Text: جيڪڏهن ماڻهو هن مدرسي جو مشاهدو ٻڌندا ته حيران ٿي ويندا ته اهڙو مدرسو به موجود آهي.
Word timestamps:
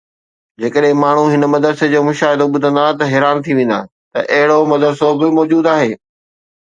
جيڪڏهن 0.61 0.95
ماڻهو 1.01 1.25
هن 1.33 1.45
مدرسي 1.55 1.89
جو 1.91 2.01
مشاهدو 2.07 2.47
ٻڌندا 2.55 2.85
ته 3.01 3.11
حيران 3.13 3.45
ٿي 3.45 3.51
ويندا 3.59 3.79
ته 4.13 4.19
اهڙو 4.37 4.59
مدرسو 4.73 5.11
به 5.19 5.27
موجود 5.37 5.71
آهي. 5.77 5.91